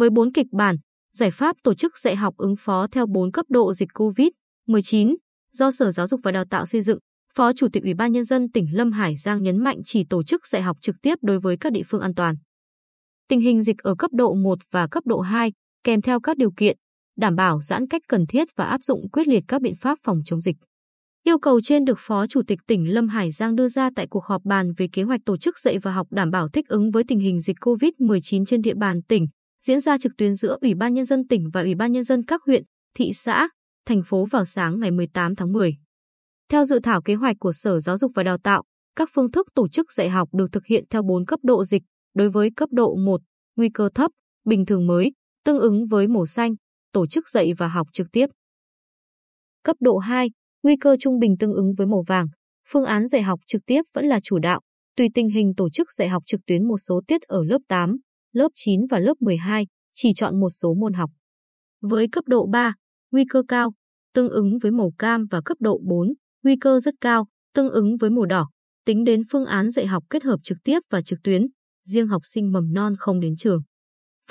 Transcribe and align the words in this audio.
với 0.00 0.10
4 0.10 0.32
kịch 0.32 0.46
bản, 0.52 0.76
giải 1.16 1.30
pháp 1.30 1.56
tổ 1.62 1.74
chức 1.74 1.98
dạy 1.98 2.16
học 2.16 2.34
ứng 2.36 2.54
phó 2.58 2.86
theo 2.92 3.06
4 3.06 3.32
cấp 3.32 3.46
độ 3.48 3.72
dịch 3.72 3.88
COVID-19 3.94 5.16
do 5.52 5.70
Sở 5.70 5.90
Giáo 5.90 6.06
dục 6.06 6.20
và 6.22 6.32
Đào 6.32 6.44
tạo 6.50 6.66
xây 6.66 6.80
dựng, 6.80 6.98
Phó 7.34 7.52
Chủ 7.52 7.68
tịch 7.72 7.82
Ủy 7.82 7.94
ban 7.94 8.12
Nhân 8.12 8.24
dân 8.24 8.50
tỉnh 8.52 8.66
Lâm 8.72 8.92
Hải 8.92 9.16
Giang 9.16 9.42
nhấn 9.42 9.64
mạnh 9.64 9.78
chỉ 9.84 10.04
tổ 10.04 10.22
chức 10.22 10.46
dạy 10.46 10.62
học 10.62 10.76
trực 10.80 10.96
tiếp 11.02 11.18
đối 11.22 11.40
với 11.40 11.56
các 11.56 11.72
địa 11.72 11.82
phương 11.86 12.00
an 12.00 12.14
toàn. 12.14 12.34
Tình 13.28 13.40
hình 13.40 13.62
dịch 13.62 13.78
ở 13.78 13.94
cấp 13.94 14.10
độ 14.14 14.34
1 14.34 14.58
và 14.70 14.86
cấp 14.90 15.06
độ 15.06 15.20
2 15.20 15.52
kèm 15.84 16.02
theo 16.02 16.20
các 16.20 16.36
điều 16.36 16.50
kiện, 16.56 16.76
đảm 17.16 17.36
bảo 17.36 17.60
giãn 17.60 17.88
cách 17.88 18.02
cần 18.08 18.26
thiết 18.26 18.48
và 18.56 18.64
áp 18.64 18.82
dụng 18.82 19.10
quyết 19.10 19.28
liệt 19.28 19.44
các 19.48 19.62
biện 19.62 19.74
pháp 19.74 19.98
phòng 20.02 20.20
chống 20.24 20.40
dịch. 20.40 20.56
Yêu 21.24 21.38
cầu 21.38 21.60
trên 21.60 21.84
được 21.84 21.98
Phó 21.98 22.26
Chủ 22.26 22.42
tịch 22.46 22.58
tỉnh 22.66 22.94
Lâm 22.94 23.08
Hải 23.08 23.30
Giang 23.30 23.56
đưa 23.56 23.68
ra 23.68 23.90
tại 23.96 24.06
cuộc 24.10 24.24
họp 24.24 24.42
bàn 24.44 24.72
về 24.76 24.88
kế 24.92 25.02
hoạch 25.02 25.20
tổ 25.26 25.36
chức 25.36 25.58
dạy 25.58 25.78
và 25.78 25.92
học 25.92 26.06
đảm 26.10 26.30
bảo 26.30 26.48
thích 26.48 26.68
ứng 26.68 26.90
với 26.90 27.04
tình 27.08 27.18
hình 27.18 27.40
dịch 27.40 27.56
COVID-19 27.60 28.44
trên 28.44 28.62
địa 28.62 28.74
bàn 28.74 29.02
tỉnh, 29.02 29.26
diễn 29.64 29.80
ra 29.80 29.98
trực 29.98 30.12
tuyến 30.18 30.34
giữa 30.34 30.56
Ủy 30.60 30.74
ban 30.74 30.94
Nhân 30.94 31.04
dân 31.04 31.26
tỉnh 31.28 31.50
và 31.52 31.60
Ủy 31.60 31.74
ban 31.74 31.92
Nhân 31.92 32.04
dân 32.04 32.24
các 32.24 32.40
huyện, 32.46 32.62
thị 32.94 33.12
xã, 33.14 33.48
thành 33.86 34.02
phố 34.06 34.24
vào 34.24 34.44
sáng 34.44 34.80
ngày 34.80 34.90
18 34.90 35.36
tháng 35.36 35.52
10. 35.52 35.76
Theo 36.48 36.64
dự 36.64 36.80
thảo 36.82 37.02
kế 37.02 37.14
hoạch 37.14 37.36
của 37.40 37.52
Sở 37.52 37.80
Giáo 37.80 37.96
dục 37.96 38.12
và 38.14 38.22
Đào 38.22 38.38
tạo, 38.38 38.62
các 38.96 39.08
phương 39.12 39.30
thức 39.30 39.46
tổ 39.54 39.68
chức 39.68 39.92
dạy 39.92 40.08
học 40.08 40.28
được 40.32 40.52
thực 40.52 40.66
hiện 40.66 40.84
theo 40.90 41.02
4 41.02 41.26
cấp 41.26 41.40
độ 41.42 41.64
dịch, 41.64 41.82
đối 42.14 42.30
với 42.30 42.50
cấp 42.56 42.68
độ 42.72 42.96
1, 42.96 43.20
nguy 43.56 43.68
cơ 43.74 43.88
thấp, 43.94 44.10
bình 44.44 44.66
thường 44.66 44.86
mới, 44.86 45.12
tương 45.44 45.58
ứng 45.58 45.86
với 45.86 46.08
màu 46.08 46.26
xanh, 46.26 46.54
tổ 46.92 47.06
chức 47.06 47.28
dạy 47.28 47.52
và 47.58 47.68
học 47.68 47.86
trực 47.92 48.06
tiếp. 48.12 48.26
Cấp 49.62 49.76
độ 49.80 49.98
2, 49.98 50.30
nguy 50.62 50.76
cơ 50.76 50.96
trung 51.00 51.18
bình 51.18 51.36
tương 51.38 51.52
ứng 51.52 51.74
với 51.78 51.86
màu 51.86 52.02
vàng, 52.06 52.26
phương 52.68 52.84
án 52.84 53.06
dạy 53.06 53.22
học 53.22 53.40
trực 53.46 53.62
tiếp 53.66 53.82
vẫn 53.94 54.04
là 54.04 54.20
chủ 54.22 54.38
đạo, 54.38 54.60
tùy 54.96 55.08
tình 55.14 55.28
hình 55.28 55.52
tổ 55.56 55.70
chức 55.70 55.92
dạy 55.92 56.08
học 56.08 56.22
trực 56.26 56.40
tuyến 56.46 56.68
một 56.68 56.78
số 56.78 57.00
tiết 57.06 57.22
ở 57.22 57.44
lớp 57.44 57.58
8, 57.68 57.96
lớp 58.32 58.48
9 58.54 58.80
và 58.90 58.98
lớp 58.98 59.14
12, 59.20 59.66
chỉ 59.92 60.12
chọn 60.16 60.40
một 60.40 60.48
số 60.50 60.74
môn 60.74 60.92
học. 60.92 61.10
Với 61.80 62.08
cấp 62.08 62.24
độ 62.26 62.46
3, 62.46 62.74
nguy 63.12 63.24
cơ 63.30 63.42
cao, 63.48 63.72
tương 64.14 64.28
ứng 64.28 64.58
với 64.58 64.72
màu 64.72 64.92
cam 64.98 65.26
và 65.30 65.40
cấp 65.44 65.56
độ 65.60 65.80
4, 65.84 66.12
nguy 66.42 66.56
cơ 66.56 66.80
rất 66.80 66.94
cao, 67.00 67.26
tương 67.54 67.70
ứng 67.70 67.96
với 67.96 68.10
màu 68.10 68.26
đỏ, 68.26 68.48
tính 68.84 69.04
đến 69.04 69.22
phương 69.30 69.46
án 69.46 69.70
dạy 69.70 69.86
học 69.86 70.04
kết 70.10 70.22
hợp 70.22 70.40
trực 70.44 70.58
tiếp 70.64 70.78
và 70.90 71.02
trực 71.02 71.18
tuyến, 71.24 71.46
riêng 71.84 72.08
học 72.08 72.22
sinh 72.24 72.52
mầm 72.52 72.72
non 72.72 72.94
không 72.98 73.20
đến 73.20 73.36
trường. 73.36 73.62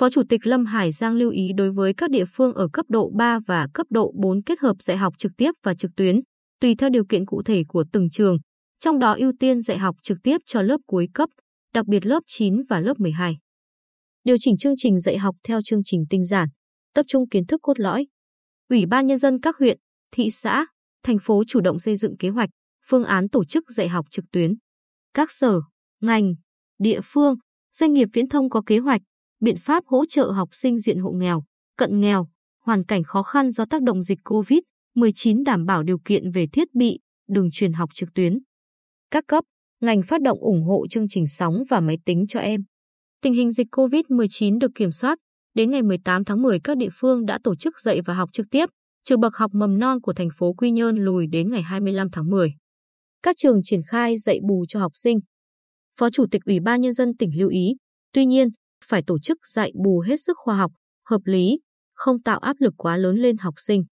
Phó 0.00 0.10
Chủ 0.10 0.22
tịch 0.28 0.46
Lâm 0.46 0.66
Hải 0.66 0.92
Giang 0.92 1.14
lưu 1.14 1.30
ý 1.30 1.50
đối 1.56 1.72
với 1.72 1.94
các 1.94 2.10
địa 2.10 2.24
phương 2.32 2.54
ở 2.54 2.68
cấp 2.72 2.86
độ 2.88 3.10
3 3.16 3.38
và 3.46 3.68
cấp 3.74 3.86
độ 3.90 4.12
4 4.22 4.42
kết 4.42 4.60
hợp 4.60 4.76
dạy 4.80 4.96
học 4.96 5.14
trực 5.18 5.32
tiếp 5.36 5.50
và 5.62 5.74
trực 5.74 5.90
tuyến, 5.96 6.20
tùy 6.60 6.74
theo 6.74 6.90
điều 6.90 7.04
kiện 7.04 7.26
cụ 7.26 7.42
thể 7.42 7.64
của 7.68 7.84
từng 7.92 8.10
trường, 8.10 8.38
trong 8.78 8.98
đó 8.98 9.14
ưu 9.18 9.32
tiên 9.40 9.60
dạy 9.60 9.78
học 9.78 9.96
trực 10.02 10.18
tiếp 10.22 10.38
cho 10.46 10.62
lớp 10.62 10.78
cuối 10.86 11.08
cấp, 11.14 11.28
đặc 11.74 11.86
biệt 11.86 12.06
lớp 12.06 12.20
9 12.26 12.62
và 12.68 12.80
lớp 12.80 12.98
12. 12.98 13.36
Điều 14.24 14.36
chỉnh 14.40 14.56
chương 14.56 14.74
trình 14.76 15.00
dạy 15.00 15.18
học 15.18 15.36
theo 15.44 15.60
chương 15.64 15.80
trình 15.84 16.04
tinh 16.10 16.24
giản, 16.24 16.48
tập 16.94 17.06
trung 17.08 17.28
kiến 17.28 17.46
thức 17.46 17.60
cốt 17.62 17.80
lõi. 17.80 18.06
Ủy 18.68 18.86
ban 18.86 19.06
nhân 19.06 19.18
dân 19.18 19.40
các 19.40 19.56
huyện, 19.58 19.78
thị 20.12 20.30
xã, 20.30 20.66
thành 21.02 21.18
phố 21.22 21.42
chủ 21.48 21.60
động 21.60 21.78
xây 21.78 21.96
dựng 21.96 22.16
kế 22.16 22.28
hoạch, 22.28 22.50
phương 22.86 23.04
án 23.04 23.28
tổ 23.28 23.44
chức 23.44 23.70
dạy 23.70 23.88
học 23.88 24.06
trực 24.10 24.24
tuyến. 24.32 24.54
Các 25.14 25.30
sở, 25.30 25.60
ngành, 26.00 26.34
địa 26.78 27.00
phương, 27.04 27.34
doanh 27.72 27.92
nghiệp 27.92 28.08
viễn 28.12 28.28
thông 28.28 28.50
có 28.50 28.62
kế 28.66 28.78
hoạch, 28.78 29.00
biện 29.40 29.56
pháp 29.58 29.84
hỗ 29.86 30.06
trợ 30.06 30.30
học 30.30 30.48
sinh 30.52 30.78
diện 30.78 30.98
hộ 30.98 31.10
nghèo, 31.10 31.42
cận 31.76 32.00
nghèo, 32.00 32.28
hoàn 32.64 32.84
cảnh 32.84 33.02
khó 33.02 33.22
khăn 33.22 33.50
do 33.50 33.64
tác 33.64 33.82
động 33.82 34.02
dịch 34.02 34.18
COVID-19 34.24 35.44
đảm 35.44 35.66
bảo 35.66 35.82
điều 35.82 35.98
kiện 36.04 36.30
về 36.30 36.46
thiết 36.52 36.74
bị, 36.74 36.98
đường 37.28 37.48
truyền 37.52 37.72
học 37.72 37.90
trực 37.94 38.08
tuyến. 38.14 38.38
Các 39.10 39.24
cấp, 39.26 39.44
ngành 39.80 40.02
phát 40.02 40.22
động 40.22 40.38
ủng 40.40 40.64
hộ 40.64 40.86
chương 40.90 41.08
trình 41.08 41.26
sóng 41.26 41.62
và 41.68 41.80
máy 41.80 41.98
tính 42.04 42.26
cho 42.28 42.40
em. 42.40 42.64
Tình 43.22 43.34
hình 43.34 43.50
dịch 43.50 43.66
COVID-19 43.72 44.58
được 44.58 44.70
kiểm 44.74 44.90
soát, 44.90 45.18
đến 45.54 45.70
ngày 45.70 45.82
18 45.82 46.24
tháng 46.24 46.42
10 46.42 46.60
các 46.64 46.76
địa 46.76 46.88
phương 46.92 47.26
đã 47.26 47.38
tổ 47.44 47.56
chức 47.56 47.80
dạy 47.80 48.00
và 48.06 48.14
học 48.14 48.30
trực 48.32 48.46
tiếp, 48.50 48.66
trừ 49.04 49.16
bậc 49.16 49.36
học 49.36 49.50
mầm 49.54 49.78
non 49.78 50.00
của 50.00 50.12
thành 50.12 50.28
phố 50.38 50.52
Quy 50.52 50.70
Nhơn 50.70 50.96
lùi 50.96 51.26
đến 51.26 51.50
ngày 51.50 51.62
25 51.62 52.10
tháng 52.10 52.30
10. 52.30 52.54
Các 53.22 53.36
trường 53.38 53.60
triển 53.64 53.80
khai 53.86 54.16
dạy 54.16 54.38
bù 54.48 54.64
cho 54.68 54.80
học 54.80 54.92
sinh. 54.94 55.18
Phó 55.98 56.10
Chủ 56.10 56.26
tịch 56.30 56.42
Ủy 56.44 56.60
ban 56.60 56.80
Nhân 56.80 56.92
dân 56.92 57.16
tỉnh 57.16 57.30
lưu 57.38 57.48
ý, 57.48 57.74
tuy 58.12 58.26
nhiên, 58.26 58.48
phải 58.84 59.02
tổ 59.06 59.18
chức 59.18 59.38
dạy 59.46 59.72
bù 59.84 60.00
hết 60.06 60.16
sức 60.20 60.36
khoa 60.36 60.56
học, 60.56 60.72
hợp 61.06 61.20
lý, 61.24 61.60
không 61.94 62.22
tạo 62.22 62.38
áp 62.38 62.56
lực 62.60 62.74
quá 62.76 62.96
lớn 62.96 63.16
lên 63.16 63.36
học 63.38 63.54
sinh. 63.56 63.84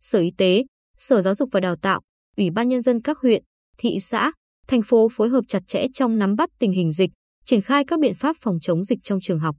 Sở 0.00 0.18
Y 0.18 0.30
tế, 0.38 0.64
Sở 0.98 1.20
Giáo 1.20 1.34
dục 1.34 1.48
và 1.52 1.60
Đào 1.60 1.76
tạo, 1.76 2.00
Ủy 2.36 2.50
ban 2.50 2.68
Nhân 2.68 2.80
dân 2.80 3.02
các 3.02 3.18
huyện, 3.18 3.42
thị 3.78 3.98
xã, 4.00 4.32
thành 4.68 4.82
phố 4.82 5.08
phối 5.12 5.28
hợp 5.28 5.44
chặt 5.48 5.62
chẽ 5.66 5.86
trong 5.92 6.18
nắm 6.18 6.36
bắt 6.36 6.50
tình 6.58 6.72
hình 6.72 6.92
dịch, 6.92 7.10
triển 7.44 7.60
khai 7.60 7.84
các 7.84 8.00
biện 8.00 8.14
pháp 8.14 8.36
phòng 8.40 8.58
chống 8.62 8.84
dịch 8.84 8.98
trong 9.02 9.18
trường 9.22 9.38
học. 9.38 9.56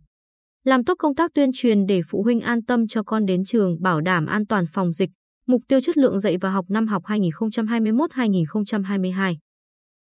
Làm 0.64 0.84
tốt 0.84 0.94
công 1.00 1.16
tác 1.16 1.32
tuyên 1.34 1.50
truyền 1.54 1.86
để 1.86 2.02
phụ 2.10 2.24
huynh 2.24 2.40
an 2.40 2.66
tâm 2.66 2.88
cho 2.88 3.04
con 3.04 3.26
đến 3.26 3.44
trường 3.46 3.82
bảo 3.82 4.02
đảm 4.02 4.26
an 4.26 4.48
toàn 4.48 4.66
phòng 4.74 4.92
dịch, 4.92 5.10
mục 5.48 5.62
tiêu 5.68 5.82
chất 5.82 5.98
lượng 5.98 6.20
dạy 6.20 6.38
và 6.42 6.50
học 6.50 6.66
năm 6.70 6.88
học 6.88 7.04
2021-2022. 7.04 9.36